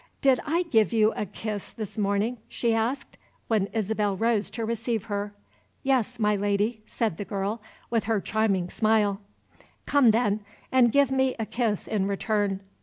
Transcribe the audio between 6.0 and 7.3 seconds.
my Lady," said the